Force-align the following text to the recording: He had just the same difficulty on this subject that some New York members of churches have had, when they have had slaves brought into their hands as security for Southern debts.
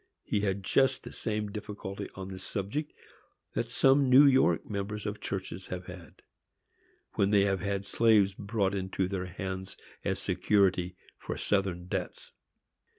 He 0.23 0.39
had 0.39 0.63
just 0.63 1.03
the 1.03 1.13
same 1.13 1.51
difficulty 1.51 2.09
on 2.15 2.29
this 2.29 2.43
subject 2.43 2.91
that 3.53 3.69
some 3.69 4.09
New 4.09 4.25
York 4.25 4.67
members 4.67 5.05
of 5.05 5.21
churches 5.21 5.67
have 5.67 5.85
had, 5.85 6.23
when 7.13 7.29
they 7.29 7.41
have 7.41 7.59
had 7.59 7.85
slaves 7.85 8.33
brought 8.33 8.73
into 8.73 9.07
their 9.07 9.27
hands 9.27 9.77
as 10.03 10.17
security 10.17 10.95
for 11.19 11.37
Southern 11.37 11.85
debts. 11.85 12.31